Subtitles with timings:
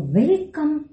[0.00, 0.86] Welcome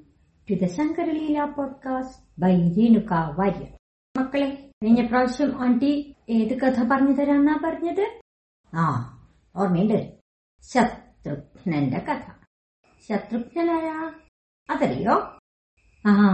[0.49, 3.77] to the Shankaraleela podcast by Renuka Warrier
[4.17, 8.21] മക്കളെ കഴിഞ്ഞ പ്രാവശ്യം ആന്റി ഏത് കഥ പറഞ്ഞു തരാന്നാ പറഞ്ഞത്?
[8.75, 9.17] ആ
[9.55, 10.13] ഓർമ്മയുണ്ട്.
[10.61, 12.31] ശത്രുഘ്നന്റെ കഥ.
[13.09, 14.13] ശത്രുഘ്നനാരാ?
[14.69, 15.37] അതറിയോ?
[16.05, 16.31] ആ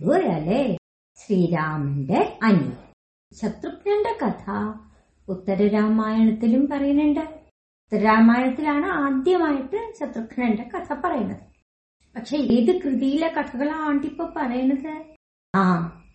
[0.00, 0.78] അതുപറയാലേ
[1.16, 2.76] ശ്രീരാമന്റെ അനിയൻ
[3.34, 4.50] ശത്രുഘ്നന്റെ കഥ
[5.28, 7.20] ഉത്തരരാമായണത്തിലും പറയുന്നുണ്ട്.
[7.20, 11.55] ഉത്തരരാമായണത്തിലാണ് ആദ്യമായിട്ട് ശത്രുഘ്നന്റെ കഥ പറയുന്നത്.
[12.16, 15.04] പക്ഷെ ഏത് കൃതിയിലെ കഥകളാ ആണ്ടിപ്പോ പറയണത്
[15.54, 15.62] ആ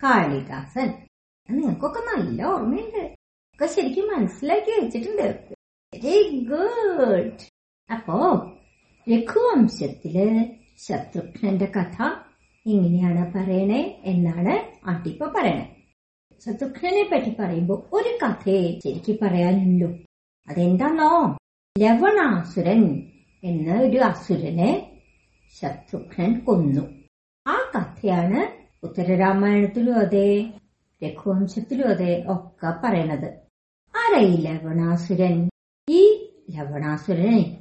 [0.03, 1.07] കാളിദാസൻ.
[1.51, 3.15] നിങ്ങൾക്കൊക്കെ നല്ല ഓർമ്മയുണ്ട്.
[3.53, 5.55] ഒക്കെ ശരിക്കും മനസ്സിലാക്കി വെച്ചിട്ടുണ്ട്.
[6.03, 7.39] വെരി ഗുഡ്
[7.91, 8.15] അപ്പോ
[9.09, 10.45] രഘുവംശത്തിൽ
[10.77, 12.09] ശത്രുഘ്നന്റെ കഥ
[12.65, 15.80] ഇങ്ങനെയാണ് പറയണേ എന്നാണ് ആട്ടിപ്പ പറയണേ.
[16.45, 19.97] ശത്രുഘ്നനെ പറ്റി പറയുമ്പോ ഒരു കഥയെ ശരിക്കും പറയാനുള്ളൂ.
[20.47, 21.37] അതെന്താണോ
[21.79, 23.11] ലവണാസുരൻ
[23.43, 24.99] എന്ന ഒരു അസുരനെ
[25.61, 26.81] ശത്രുഘ്നൻ കൊന്നു.
[27.47, 30.53] ആ കഥയാണ് ഉത്തരരാമായണത്തിലും അതെ
[31.03, 33.33] രഘുവംശത്തിലും അതെ ഒക്കെ പറയണത്.
[33.95, 35.49] ആരാ ഈ ലവണാസുരൻ?
[35.89, 37.57] ഈ ലവണാസുരനെ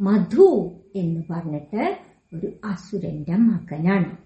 [0.00, 1.98] മധു എന്ന് പറഞ്ഞിട്ട്
[2.34, 4.16] ഒരു അസുരന്റെ മകനാണ്.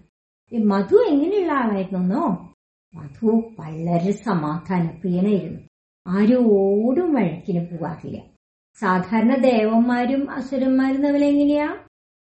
[0.51, 2.46] ഈ മധു എങ്ങനെയുള്ള ആളായിരുന്നോ
[2.97, 5.61] മധു വളരെ സമാധാനപ്രിയനായിരുന്നു
[6.05, 8.17] ആരോടും വഴക്കിന് പോകാറില്ല.
[8.77, 11.67] സാധാരണ ദേവന്മാരും അസുരന്മാരും തമ്മിലെങ്ങനെയാ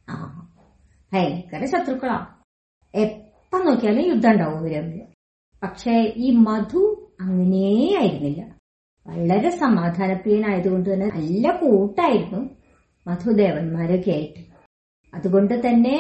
[0.07, 0.15] ആ
[1.11, 2.17] ഭയങ്കര ശത്രുക്കളാ.
[2.93, 4.99] എപ്പ നോക്കിയാലും യുദ്ധം ഉണ്ടാവും ഇവർ തമ്മിൽ
[5.63, 6.81] പക്ഷെ ഈ മധു
[7.23, 8.41] അങ്ങനെയായിരുന്നില്ല.
[9.05, 12.41] വളരെ സമാധാനപ്രിയനായതുകൊണ്ട് തന്നെ നല്ല കൂട്ടായിരുന്നു
[13.05, 14.41] മധുദേവന്മാരൊക്കെ ആയിട്ട്
[15.13, 15.97] അതുകൊണ്ട് തന്നെ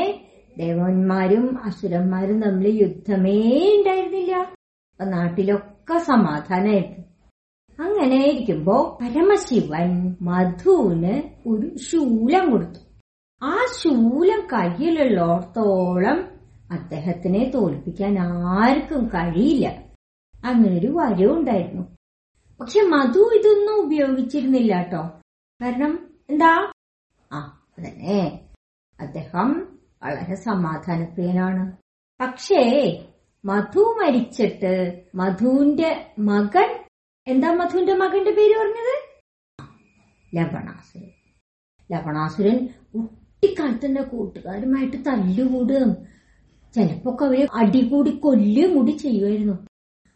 [0.57, 3.37] ദേവന്മാരും അസുരന്മാരും തമ്മിൽ യുദ്ധമേ
[3.77, 4.33] ഉണ്ടായിരുന്നില്ല.
[5.03, 7.01] നാട്ടിലൊക്കെ സമാധാനമായിരുന്നു
[7.83, 12.79] അങ്ങനെ ഇരിക്കുമ്പോ പരമശിവൻ മധുവിന് ഒരു ശൂലം കൊടുത്തു.
[13.43, 16.31] ആ ശൂലം കയ്യിലുള്ളോടത്തോളം
[16.71, 19.83] അദ്ദേഹത്തിനെ തോൽപ്പിക്കാൻ ആർക്കും കഴിയില്ല.
[20.45, 21.83] അങ്ങനെ ഒരു വരവും ഉണ്ടായിരുന്നു.
[22.61, 25.01] പക്ഷെ മധു ഇതൊന്നും ഉപയോഗിച്ചിരുന്നില്ല കേട്ടോ.
[25.61, 26.71] കാരണം എന്താ?
[27.31, 28.39] ആ അതന്നെ.
[28.99, 31.77] അദ്ദേഹം വളരെ സമാധാനപ്രിയനാണ്.
[32.21, 32.93] പക്ഷേ
[33.45, 36.79] മധു മരിച്ചിട്ട് മധുവിന്റെ മകൻ
[37.27, 38.93] എന്താ മധുവിന്റെ മകന്റെ പേര് പറഞ്ഞത്?
[40.35, 41.09] ലവണാസുരൻ.
[41.91, 45.95] ലവണാസുരൻ കുട്ടിക്കാലത്തിന്റെ കൂട്ടുകാരുമായിട്ട് തല്ലുകൂടുകയും
[46.75, 49.53] ചിലപ്പോ അവരെ അടികൂടി കൊല്ലുകയും കൂടി ചെയ്യുമായിരുന്നു.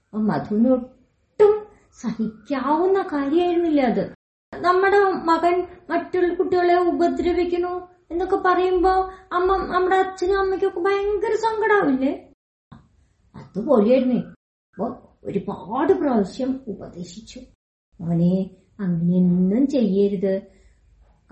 [0.04, 1.68] അപ്പൊ മധുവിന് ഒട്ടും
[2.02, 4.14] സഹിക്കാവുന്ന കാര്യമായിരുന്നില്ല അത്.
[4.62, 12.35] നമ്മുടെ മകൻ മറ്റുള്ള കുട്ടികളെ ഉപദ്രവിക്കുന്നു എന്നൊക്കെ പറയുമ്പോ അമ്മ നമ്മുടെ അച്ഛനും അമ്മയ്ക്കൊക്കെ ഭയങ്കര സങ്കടാവില്ലേ?
[13.56, 17.42] അതുപോലെയായിരുന്നു അപ്പൊ ഒരുപാട് പ്രാവശ്യം ഉപദേശിച്ചു.
[18.02, 18.50] മോനെ
[18.80, 20.42] അങ്ങനെയൊന്നും ചെയ്യരുത്.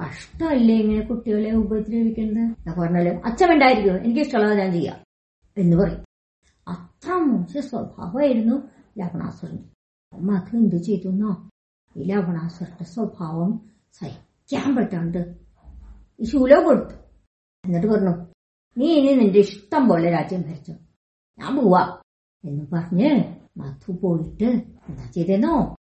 [0.02, 2.44] കഷ്ടമല്ലേ ഇങ്ങനെ കുട്ടികളെ ഉപദ്രവിക്കുന്നത്?
[2.44, 4.96] എന്നൊക്കെ പറഞ്ഞാലും അച്ഛൻ എനിക്ക് ഇഷ്ടമുള്ളത് ഞാൻ ചെയ്യാം.
[5.58, 6.06] എന്ന് പറയും.
[6.68, 8.56] അത്ര മോശ സ്വഭാവമായിരുന്നു
[8.98, 9.60] ലവണാസുരൻ.
[10.14, 11.50] അത് എന്ത് ചെയ്തു എന്നോ
[11.98, 15.36] ഈ ലവണാസുരന്റെ സ്വഭാവം സഹിക്കാൻ പറ്റാണ്ട്
[16.20, 16.96] ഈ ശൂലോ കൊടുത്തു.
[17.66, 18.26] എന്നിട്ട് പറഞ്ഞു
[18.78, 20.72] നീ ഇനി നിന്റെ ഇഷ്ടം പോലെ രാജ്യം ഭരിച്ചു.
[21.38, 22.03] ഞാൻ പോവാ.
[22.44, 23.10] എന്ന് പറഞ്ഞ്
[23.58, 24.50] മധു പോയിട്ട്
[24.90, 25.76] എന്താ ചെയ്തെന്നോ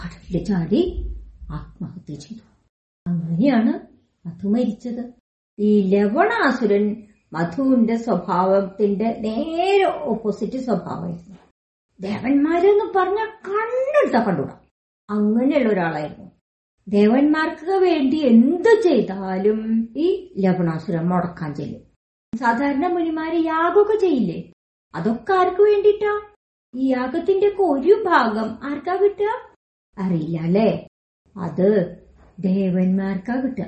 [0.00, 0.80] കടലിൽ ചാടി
[1.50, 2.42] ആത്മഹത്യ ചെയ്തു
[3.06, 3.72] അങ്ങനെയാണ്
[4.26, 5.02] മധു മരിച്ചത്
[5.58, 11.38] ഈ ലവണാസുരൻ മധുവിന്റെ സ്വഭാവത്തിന്റെ നേരെ ഓപ്പോസിറ്റ് സ്വഭാവമായിരുന്നു.
[12.00, 14.60] ദേവന്മാരെന്ന് പറഞ്ഞ കണ്ണെടുത്ത കണ്ടുകൂടാ.
[15.08, 16.30] അങ്ങനെയുള്ള ഒരാളായിരുന്നു.
[16.88, 19.60] ദേവന്മാർക്ക് വേണ്ടി എന്ത് ചെയ്താലും
[19.96, 20.06] ഈ
[20.38, 21.82] ലവണാസുരൻ മുടക്കാൻ ചെല്ലും.
[22.38, 24.52] സാധാരണ മുനിമാര് യാഗമൊക്കെ ചെയ്യില്ലേ?
[24.94, 26.20] അതൊക്കെ ആർക്ക് വേണ്ടിട്ടാ?
[26.74, 29.30] ഈ യാഗത്തിന്റെ ഒക്കെ ഒരു ഭാഗം ആർക്കാ കിട്ടുക?
[29.98, 30.86] അറിയില്ല അല്ലേ
[31.36, 31.98] അത്
[32.40, 33.64] ദേവന്മാർക്കാ കിട്ടുക.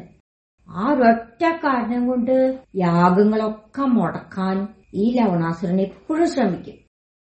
[0.71, 6.77] ആ ഒരൊറ്റ കാരണം കൊണ്ട് യാഗങ്ങളൊക്കെ മുടക്കാൻ ഈ ലവണാസുരൻ എപ്പോഴും ശ്രമിക്കും.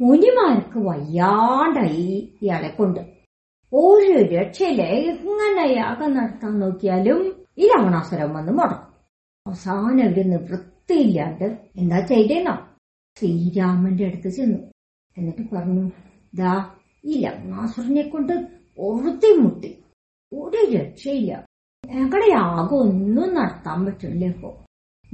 [0.01, 3.01] മുനിമാർക്ക് വയ്യാണ്ടായി ഇയാളെ കൊണ്ട്.
[3.73, 7.21] ഒരു രക്ഷയിലെ എങ്ങനെ യാഗം നടത്താൻ നോക്കിയാലും
[7.59, 8.95] ഈ ലവണാസുരം വന്ന് മുടക്കും.
[9.47, 11.45] അവസാനം ഒരു നിവൃത്തിയില്ലാണ്ട്
[11.77, 12.57] എന്താ ചെയ്തേന്നോ?
[13.19, 14.59] ശ്രീരാമന്റെ അടുത്ത് ചെന്നു.
[15.19, 15.91] എന്നിട്ട് പറഞ്ഞു
[16.35, 16.75] ദാ
[17.05, 18.33] ഈ ലഗ്നാസുരനെ കൊണ്ട്
[18.79, 19.85] ഒറുത്തി മുട്ടി.
[20.33, 21.47] ഒരു രക്ഷയില്ല.
[21.87, 24.65] ഞങ്ങളുടെ യാഗം ഒന്നും നടത്താൻ പറ്റില്ല ഇപ്പോ.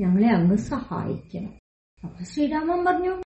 [0.00, 1.54] ഞങ്ങളെ അങ്ങ് സഹായിക്കണം.
[2.04, 3.22] അപ്പൊ ശ്രീരാമൻ പറഞ്ഞു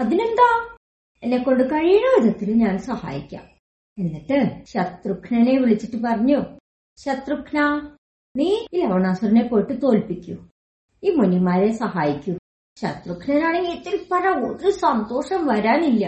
[0.00, 0.76] അതിനെന്താ?
[1.22, 3.44] എന്നെ കൊണ്ട് കഴിയുന്ന വിധത്തിൽ ഞാൻ സഹായിക്കാം.
[3.98, 6.40] എന്നിട്ട് ശത്രുഘ്നനെ വിളിച്ചിട്ട് പറഞ്ഞു
[6.96, 7.90] ശത്രുഘ്ന
[8.36, 10.36] നീ ഈ ലവണാസുരനെ പോയിട്ട് തോൽപ്പിക്കൂ.
[11.04, 12.39] ഈ മുനിമാരെ സഹായിക്കൂ.
[12.80, 16.04] ശത്രുഘ്നാണെങ്കിൽ ഇത്തിരി പറ ഒരു സന്തോഷം വരാനില്ല.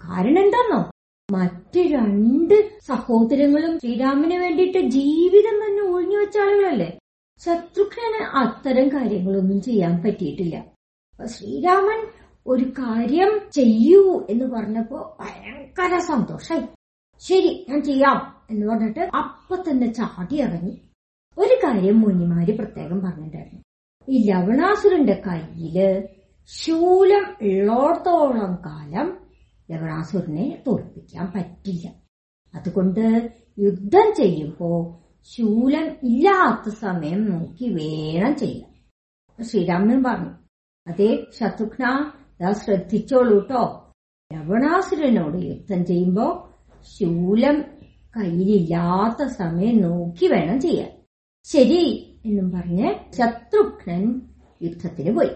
[0.00, 0.90] കാരണം എന്താന്നോ?
[1.28, 6.98] മറ്റു രണ്ട് സഹോദരങ്ങളും ശ്രീരാമന് വേണ്ടിയിട്ട് ജീവിതം തന്നെ ഒഴിഞ്ഞു വെച്ച ആളുകളല്ലേ?
[7.44, 10.64] ശത്രുഘ്നന് അത്തരം കാര്യങ്ങളൊന്നും ചെയ്യാൻ പറ്റിയിട്ടില്ല.
[11.26, 12.00] ശ്രീരാമൻ
[12.46, 16.62] ഒരു കാര്യം ചെയ്യൂ എന്ന് പറഞ്ഞപ്പോ ഭയങ്കര സന്തോഷായി.
[17.18, 18.18] ശരി ഞാൻ ചെയ്യാം
[18.50, 20.80] എന്ന് പറഞ്ഞിട്ട് അപ്പൊ തന്നെ ചാടി ഇറങ്ങി
[21.38, 23.62] ഒരു കാര്യം മുനിമാര് പ്രത്യേകം പറഞ്ഞിട്ടുണ്ടായിരുന്നു.
[24.08, 25.76] ഈ ലവണാസുരന്റെ കയ്യിൽ
[26.46, 29.08] ശൂലം ഉള്ളോടത്തോളം കാലം
[29.70, 31.86] ലവണാസുരനെ തോൽപ്പിക്കാൻ പറ്റില്ല.
[32.54, 33.04] അതുകൊണ്ട്
[33.58, 34.70] യുദ്ധം ചെയ്യുമ്പോ
[35.22, 38.70] ശൂലം ഇല്ലാത്ത സമയം നോക്കി വേണം ചെയ്യാം
[39.44, 40.32] ശ്രീരാമൻ പറഞ്ഞു
[40.86, 41.84] അതെ ശത്രുഘ്ന
[42.40, 43.62] ദാ ശ്രദ്ധിച്ചോളൂ കേട്ടോ
[44.32, 46.26] ലവണാസുരനോട് യുദ്ധം ചെയ്യുമ്പോ
[46.98, 47.56] ശൂലം
[48.16, 50.90] കയ്യിലില്ലാത്ത സമയം നോക്കി വേണം ചെയ്യാൻ.
[51.42, 54.20] ശരി എന്നും പറഞ്ഞ് ശത്രുഘ്നൻ
[54.62, 55.30] യുദ്ധത്തിന് പോയി.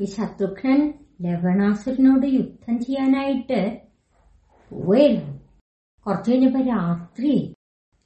[0.00, 3.80] ഈ ശത്രുഘ്നൻ ലവണാസുരനോട് യുദ്ധം ചെയ്യാനായിട്ട്
[4.70, 5.40] പോവായിരുന്നു
[6.06, 7.54] കുറച്ചു കഴിഞ്ഞപ്പോ രാത്രി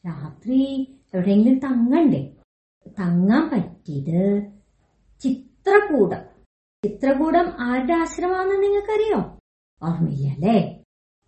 [0.07, 2.35] രാത്രി എവിടെയെങ്കിലും തങ്ങണ്ടേ?
[2.99, 4.51] തങ്ങാൻ പറ്റിയത്
[5.21, 6.23] ചിത്രകൂടം.
[6.85, 9.39] ചിത്രകൂടം ആരുടെ ആശ്രമമാണെന്ന് നിങ്ങൾക്കറിയോ?
[9.83, 10.83] ഓർമ്മയില്ല അല്ലേ?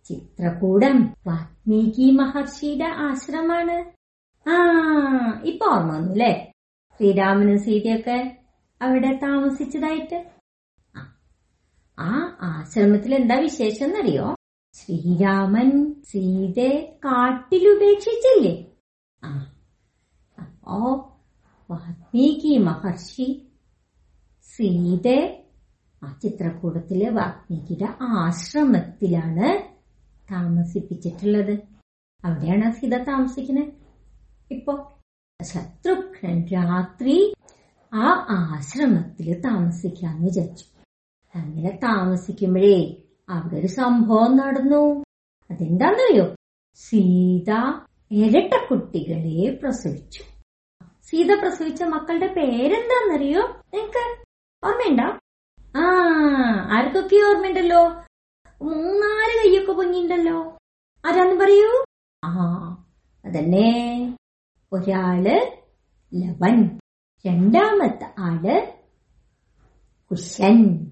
[0.09, 3.77] ചിത്രകൂടം വാത്മീകി മഹർഷിയുടെ ആശ്രമാണ്
[4.49, 4.55] ആ
[5.43, 6.53] ഇപ്പൊ ഓർമ്മ വന്നു അല്ലേ?
[6.97, 8.37] ശ്രീരാമനും സീതയൊക്കെ
[8.81, 10.31] അവിടെ താമസിച്ചതായിട്ട്.
[11.99, 14.35] ആ, ആശ്രമത്തിൽ എന്താ വിശേഷം എന്നറിയോ
[14.73, 18.65] ശ്രീരാമൻ സീതയെ കാട്ടിലുപേക്ഷിച്ചില്ലേ?
[19.23, 19.53] ആ
[20.39, 20.77] അപ്പോ
[21.71, 23.47] വാത്മീകി മഹർഷി
[24.55, 25.45] സീതയെ
[26.03, 29.63] ആ ചിത്രകൂടത്തിലെ വാൽമീകിയുടെ ആശ്രമത്തിലാണ്
[30.31, 31.59] താമസിപ്പിച്ചിട്ടുള്ളത്.
[32.23, 33.73] അവിടെയാണ് സീത താമസിക്കുന്നത്.
[34.51, 34.96] ഇപ്പോ
[35.43, 37.33] ശത്രുഘ്നൻ രാത്രി
[37.93, 40.65] ആ ആശ്രമത്തിൽ താമസിക്കാന്ന് വിചാരിച്ചു.
[41.35, 45.03] അങ്ങനെ താമസിക്കുമ്പോഴേ അവിടെ ഒരു സംഭവം നടന്നു.
[45.51, 46.35] അതെന്താന്നറിയോ?
[46.75, 47.51] സീത
[48.11, 50.23] ഇരട്ട കുട്ടികളെ പ്രസവിച്ചു.
[51.03, 53.41] സീത പ്രസവിച്ച മക്കളുടെ പേരെന്താന്നറിയോ?
[53.73, 54.03] നിങ്ങക്ക്
[54.65, 55.01] ഓർമ്മയുണ്ട?
[55.77, 55.85] ആ
[56.77, 57.83] ആർക്കൊക്കെ ഓർമ്മയുണ്ടല്ലോ?
[58.61, 60.57] മൂന്നാൽ കൈയൊക്കെ പൊങ്ങിണ്ടല്ലോ
[61.05, 61.83] ആരാന്ന് പറയൂ?
[62.25, 62.31] ആ
[63.25, 63.71] അതന്നെ.
[64.73, 65.23] ഒരാൾ
[66.13, 66.79] ലവൻ
[67.25, 68.73] രണ്ടാമത്തെ ആൾ
[70.11, 70.87] കുശൻ.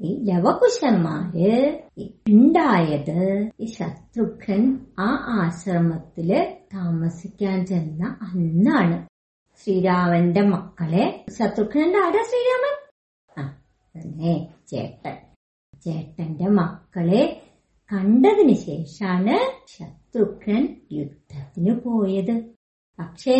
[0.00, 1.82] ഈ ലവകുശന്മാര്
[2.28, 9.08] ഉണ്ടായത് ഈ ശത്രുഘ്നൻ ആ ആശ്രമത്തിൽ താമസിക്കാൻ ചെന്ന അന്നാണ്.
[9.64, 11.24] ശ്രീരാമന്റെ മക്കളെ.
[11.38, 12.74] ശത്രുഘ്നന്റെ ആരാ ശ്രീരാമൻ?
[13.44, 13.56] ആ
[13.96, 15.16] തന്നെ ചേട്ടൻ.
[15.84, 17.42] ചേട്ടന്റെ മക്കളെ
[17.92, 22.61] കണ്ടതിന് ശേഷാണ് ശത്രുഘ്നൻ യുദ്ധത്തിന് പോയത്.
[22.98, 23.36] പക്ഷേ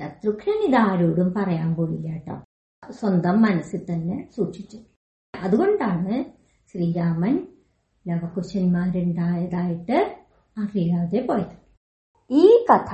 [0.00, 2.36] ശത്രുഘ്നൻ ഇതാരോടും പറയാൻ പോയില്ല കേട്ടോ.
[2.90, 4.78] സ്വന്തം മനസ്സിൽ തന്നെ സൂക്ഷിച്ചു.
[5.34, 6.24] അതുകൊണ്ടാണ്
[6.72, 7.46] ശ്രീരാമൻ
[8.08, 9.98] ലവകുശന്മാരുണ്ടായതായിട്ട്
[10.56, 11.56] അറിയാതെ പോയത്.
[12.30, 12.92] ഈ കഥ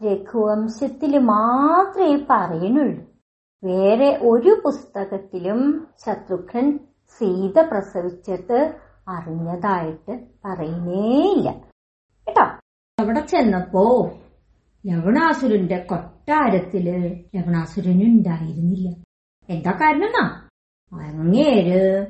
[0.00, 3.02] രഘുവംശത്തിൽ മാത്രമേ പറയുന്നുള്ളൂ.
[3.64, 5.60] വേറെ ഒരു പുസ്തകത്തിലും
[6.06, 6.78] ശത്രുഘ്നൻ
[7.18, 8.58] സീത പ്രസവിച്ചത്
[9.08, 10.14] അറിഞ്ഞതായിട്ട്
[10.44, 11.50] പറയുന്നേയില്ല
[12.26, 12.44] കേട്ടോ?
[12.98, 13.84] അവിടെ ചെന്നപ്പോ
[14.86, 16.86] ലവണാസുരന്റെ കൊട്ടാരത്തിൽ
[17.36, 18.96] ലവണാസുരനുണ്ടായിരുന്നില്ല
[19.48, 20.48] എന്താ കാരണം എന്നാ
[20.92, 22.06] അങ്ങേര്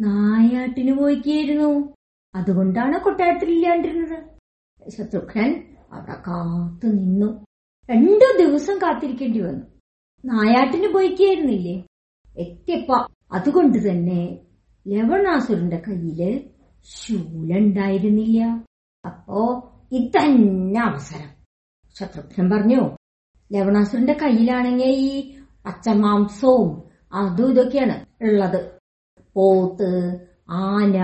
[0.00, 1.94] നായാട്ടിന് പോയിക്കായിരുന്നു
[2.34, 4.24] അതുകൊണ്ടാണ് കൊട്ടാരത്തിൽ ഇല്ലാണ്ടിരുന്നത്.
[4.90, 7.46] ശത്രുഘ്നൻ അവിടെ കാത്തു നിന്നു.
[7.90, 9.66] രണ്ടു ദിവസം കാത്തിരിക്കേണ്ടി വന്നു.
[10.24, 11.86] നായാട്ടിന് പോയിക്കായിരുന്നില്ലേ
[12.36, 14.38] എത്തിയപ്പ അതുകൊണ്ട് തന്നെ
[14.88, 16.50] ലവണാസുരന്റെ കയ്യിൽ
[16.84, 18.42] ശൂലുണ്ടായിരുന്നില്ല.
[19.06, 21.41] അപ്പോ ഇതന്നെ അവസരം.
[21.98, 22.96] ശത്രുഘ്നൻ പറഞ്ഞു
[23.52, 26.82] ലവണാസുരന്റെ കയ്യിലാണെങ്കിൽ ഈ പച്ചമാംസവും
[27.12, 28.78] അതും ഇതൊക്കെയാണ് ഉള്ളത്.
[29.34, 30.20] പോത്ത്
[30.50, 30.96] ആന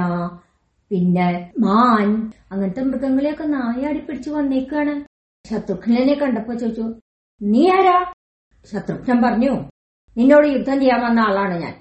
[0.90, 5.04] പിന്നെ മാൻ അങ്ങനത്തെ മൃഗങ്ങളെയൊക്കെ നായാടി പിടിച്ചു വന്നേക്കാണ്.
[5.49, 6.95] ശത്രുഘ്നെ കണ്ടപ്പോ ചോദിച്ചു
[7.42, 8.12] നീ ആരാ?
[8.64, 9.71] ശത്രുഘ്നൻ പറഞ്ഞു
[10.16, 11.75] നിന്നോട് യുദ്ധം ചെയ്യാൻ വന്ന ആളാണ് ഞാൻ.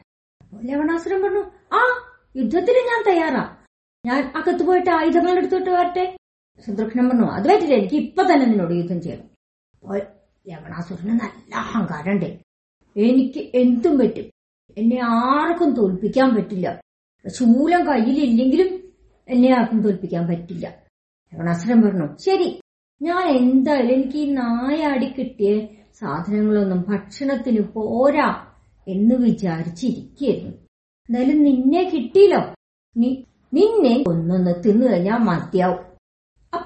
[0.64, 1.82] ലവണാസുരൻ പറഞ്ഞു ആ
[2.36, 3.58] യുദ്ധത്തിന് ഞാൻ തയ്യാറാ.
[4.06, 6.18] ഞാൻ അകത്ത് പോയിട്ട് ആയുധങ്ങൾ എടുത്തിട്ട് വരട്ടെ.
[6.66, 7.74] ശത്രുഘ്നൻ പറഞ്ഞു അത് പറ്റില്ല.
[7.74, 9.28] എനിക്ക് ഇപ്പൊ തന്നെ നിന്നോട് യുദ്ധം ചെയ്യണം.
[10.50, 12.40] ലവണാസുരന് നല്ല അഹങ്കാരമുണ്ട്.
[12.96, 14.32] എനിക്ക് എന്തും പറ്റും.
[14.78, 16.82] എന്നെ ആർക്കും തോൽപ്പിക്കാൻ പറ്റില്ല.
[17.28, 18.94] ശൂലം കയ്യിലില്ലെങ്കിലും
[19.30, 20.84] എന്നെ ആർക്കും തോൽപ്പിക്കാൻ പറ്റില്ല.
[21.34, 22.62] ലവണാസുരൻ പറഞ്ഞു ശരി.
[23.02, 25.66] ഞാൻ എന്തായാലും എനിക്ക് ഈ നായാടി കിട്ടിയ
[26.00, 28.48] സാധനങ്ങളൊന്നും ഭക്ഷണത്തിന് പോരാ
[28.88, 30.52] എന്ന് വിചാരിച്ചിരിക്കുന്നു
[31.10, 32.40] എന്തായാലും നിന്നെ കിട്ടിയില്ലോ.
[32.98, 33.24] നീ
[33.54, 35.87] നിന്നെ ഒന്നൊന്ന് തിന്നു കഴിഞ്ഞാൽ മതിയാവും.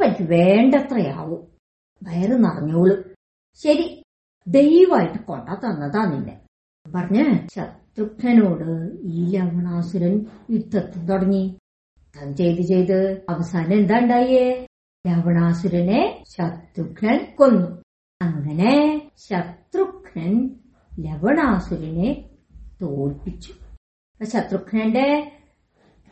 [0.01, 1.47] അപ്പൊ എനിക്ക് വേണ്ടത്രയാവും.
[2.03, 3.03] വയറ് നിറഞ്ഞോളും.
[3.63, 4.03] ശരി
[4.47, 6.39] ദൈവമായിട്ട് കൊണ്ട തന്നതാ നിന്നെ.
[6.95, 11.59] പറഞ്ഞ് ശത്രുഘ്നോട് ഈ ലവണാസുരൻ യുദ്ധത്തിൽ തുടങ്ങി.
[11.99, 14.67] യുദ്ധം ചെയ്ത് ചെയ്ത് അവസാനം എന്താ ഉണ്ടായേ?
[15.07, 17.83] ലവണാസുരനെ ശത്രുഘ്നൻ കൊന്നു.
[18.21, 20.49] അങ്ങനെ ശത്രുഘ്നൻ
[20.99, 22.29] ലവണാസുരനെ
[22.81, 23.53] തോൽപ്പിച്ചു.
[24.23, 25.31] ശത്രുഘ്നന്റെ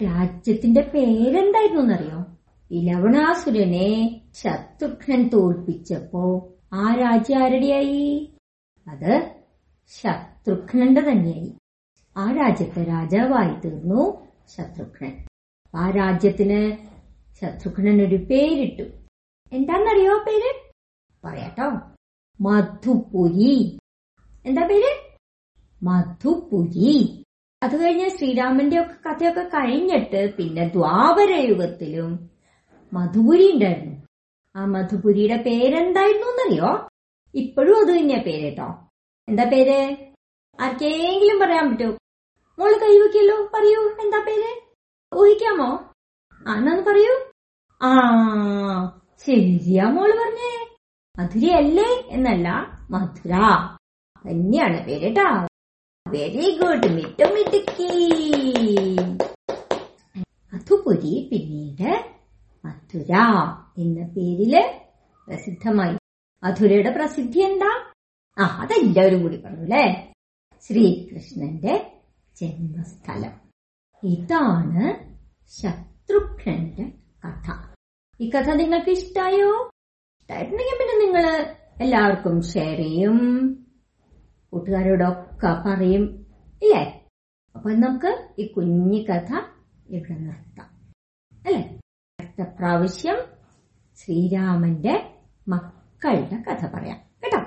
[0.03, 2.38] രാജ്യത്തിന്റെ പേരെന്തായിരുന്നു എന്നറിയോ?
[2.71, 8.33] ഈ ലവണാസുരനെ ശത്രുഘ്നൻ തോൽപ്പിച്ചപ്പോ ആ രാജ്യം ആരുടെയായി?
[8.87, 9.31] അത്
[9.87, 11.53] ശത്രുഘ്നന്റെ തന്നെയായി.
[12.17, 15.25] ആ രാജ്യത്തെ രാജാവായി തീർന്നു ശത്രുഘ്നൻ.
[15.75, 16.77] ആ രാജ്യത്തിന്
[17.41, 18.83] ശത്രുഘ്നൻ ഒരു പേരിട്ടു.
[19.55, 20.71] എന്താന്നറിയോ പേര്?
[21.25, 21.71] പറയാട്ടോ.
[22.41, 23.79] മധുപുരി.
[24.45, 25.17] എന്താ പേര്?
[25.83, 27.25] മധുപുരി.
[27.63, 32.38] അത് കഴിഞ്ഞ് ശ്രീരാമന്റെ ഒക്കെ കഥയൊക്കെ കഴിഞ്ഞിട്ട് പിന്നെ ദ്വാപര യുഗത്തിലും
[32.93, 33.95] മധുപുരി ഉണ്ടായിരുന്നു.
[34.55, 36.89] ആ മധുപുരിയുടെ പേരെന്തായിരുന്നു എന്നറിയോ?
[37.35, 38.89] ഇപ്പോഴും അത് തന്നെയാ പേര് കേട്ടോ.
[39.27, 39.95] എന്താ പേര്?
[40.59, 41.97] ആർക്കെങ്കിലും പറയാൻ പറ്റൂ?
[42.59, 44.51] മോൾ കൈവയ്ക്കല്ലോ പറയൂ എന്താ പേര്?
[45.17, 45.69] ഊഹിക്കാമോ?
[46.47, 47.13] ആ എന്നാന്ന് പറയൂ.
[47.81, 47.91] ആ
[49.25, 50.67] ശരിയാ മോൾ പറഞ്ഞേ.
[51.19, 52.47] മധുരയല്ലേ എന്നല്ല
[52.91, 53.33] മധുര.
[54.31, 55.47] തന്നെയാണ് പേര് കേട്ടാ.
[56.09, 57.89] വെരി ഗുഡ് മിട്ടു മിടുക്കി
[60.53, 62.08] മധുപുരി പിന്നീട്
[62.89, 63.15] മധുര
[63.77, 64.53] എന്ന പേരിൽ
[65.27, 65.95] പ്രസിദ്ധമായി.
[66.43, 67.93] മധുരയുടെ പ്രസിദ്ധി എന്താ?
[68.37, 70.13] ആ അതെല്ലാവരും കൂടി പറഞ്ഞു അല്ലേ?
[70.61, 71.91] ശ്രീകൃഷ്ണന്റെ
[72.41, 73.41] ജന്മസ്ഥലം.
[74.03, 74.85] ഇതാണ്
[75.49, 76.91] ശത്രുഘ്നന്റെ
[77.25, 77.47] കഥ.
[78.21, 79.69] ഈ കഥ നിങ്ങൾക്ക് ഇഷ്ടായോ?
[80.19, 81.45] ഇഷ്ടായിട്ടുണ്ടെങ്കിൽ പിന്നെ നിങ്ങൾ
[81.81, 83.17] എല്ലാവർക്കും ഷെയർ ചെയ്യും.
[84.53, 86.25] കൂട്ടുകാരോടൊക്കെ പറയും
[86.63, 87.09] ഇല്ലേ?
[87.55, 89.31] അപ്പൊ നമുക്ക് ഈ കുഞ്ഞി കഥ
[89.89, 90.69] ഇവിടെ നിർത്താം.
[91.45, 91.78] അല്ലേ?
[92.43, 93.17] പ്രാവശ്യം
[93.97, 95.13] ശ്രീരാമന്റെ
[95.47, 96.97] മക്കളുടെ കഥ പറയാം.
[97.23, 97.37] കേട്ടോ?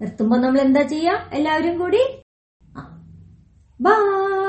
[0.00, 1.18] നിർത്തുമ്പോ നമ്മൾ എന്താ ചെയ്യാം?
[1.32, 2.22] എല്ലാവരും കൂടി?
[3.80, 4.45] ബൈ